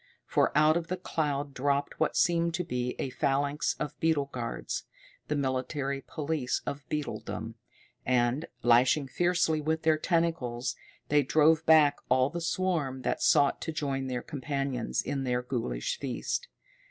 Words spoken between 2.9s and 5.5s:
a phalanx of beetle guards, the